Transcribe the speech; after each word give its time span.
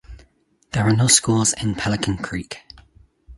There 0.71 0.81
are 0.87 0.95
no 0.95 1.05
schools 1.05 1.53
in 1.61 1.75
Pelican 1.75 2.17
Creek. 2.17 2.63